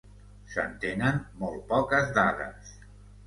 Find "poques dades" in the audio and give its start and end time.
1.73-2.73